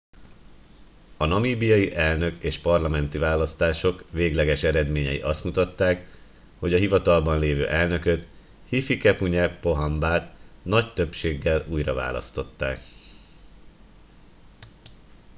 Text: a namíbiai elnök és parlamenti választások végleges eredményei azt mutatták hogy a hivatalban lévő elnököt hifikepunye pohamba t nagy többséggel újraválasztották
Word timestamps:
a 1.17 1.25
namíbiai 1.25 1.95
elnök 1.95 2.43
és 2.43 2.57
parlamenti 2.59 3.17
választások 3.17 4.03
végleges 4.11 4.63
eredményei 4.63 5.19
azt 5.21 5.43
mutatták 5.43 6.05
hogy 6.59 6.73
a 6.73 6.77
hivatalban 6.77 7.39
lévő 7.39 7.67
elnököt 7.67 8.27
hifikepunye 8.67 9.59
pohamba 9.59 10.19
t 10.19 10.33
nagy 10.63 10.93
többséggel 10.93 11.65
újraválasztották 11.69 12.79